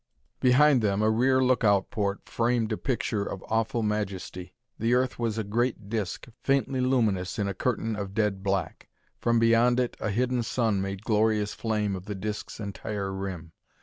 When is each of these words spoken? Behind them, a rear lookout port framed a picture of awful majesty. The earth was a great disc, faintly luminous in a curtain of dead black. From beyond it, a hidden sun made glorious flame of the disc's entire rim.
Behind 0.39 0.81
them, 0.81 1.03
a 1.03 1.11
rear 1.11 1.43
lookout 1.43 1.91
port 1.91 2.27
framed 2.27 2.71
a 2.71 2.77
picture 2.77 3.23
of 3.23 3.43
awful 3.49 3.83
majesty. 3.83 4.55
The 4.79 4.95
earth 4.95 5.19
was 5.19 5.37
a 5.37 5.43
great 5.43 5.89
disc, 5.89 6.25
faintly 6.41 6.81
luminous 6.81 7.37
in 7.37 7.47
a 7.47 7.53
curtain 7.53 7.95
of 7.95 8.15
dead 8.15 8.41
black. 8.41 8.89
From 9.19 9.37
beyond 9.37 9.79
it, 9.79 9.95
a 9.99 10.09
hidden 10.09 10.41
sun 10.41 10.81
made 10.81 11.03
glorious 11.05 11.53
flame 11.53 11.95
of 11.95 12.05
the 12.05 12.15
disc's 12.15 12.59
entire 12.59 13.13
rim. 13.13 13.51